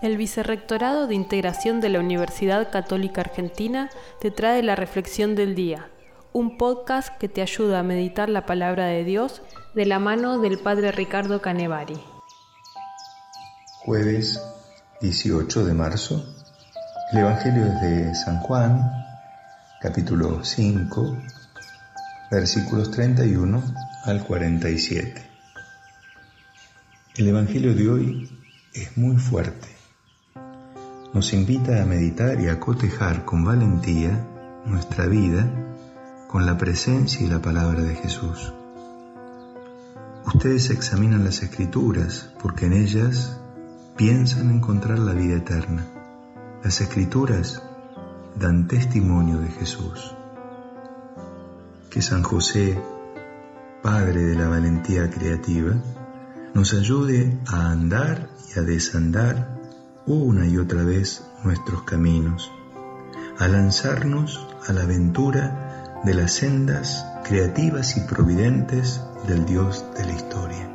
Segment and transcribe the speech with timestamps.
[0.00, 5.90] El Vicerrectorado de Integración de la Universidad Católica Argentina te trae la Reflexión del Día,
[6.32, 9.42] un podcast que te ayuda a meditar la palabra de Dios
[9.74, 12.00] de la mano del Padre Ricardo Canevari.
[13.84, 14.40] Jueves
[15.00, 16.24] 18 de marzo.
[17.12, 18.90] El Evangelio es de San Juan,
[19.80, 21.18] capítulo 5,
[22.30, 23.62] versículos 31
[24.04, 25.22] al 47.
[27.16, 28.38] El Evangelio de hoy
[28.72, 29.71] es muy fuerte
[31.12, 34.26] nos invita a meditar y a cotejar con valentía
[34.64, 35.50] nuestra vida
[36.26, 38.54] con la presencia y la palabra de Jesús.
[40.24, 43.38] Ustedes examinan las escrituras porque en ellas
[43.96, 45.86] piensan encontrar la vida eterna.
[46.64, 47.62] Las escrituras
[48.38, 50.14] dan testimonio de Jesús.
[51.90, 52.80] Que San José,
[53.82, 55.74] Padre de la valentía creativa,
[56.54, 59.61] nos ayude a andar y a desandar
[60.06, 62.50] una y otra vez nuestros caminos,
[63.38, 70.12] a lanzarnos a la aventura de las sendas creativas y providentes del Dios de la
[70.12, 70.71] historia.